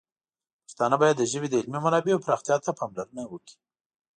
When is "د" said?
1.19-1.23, 1.49-1.55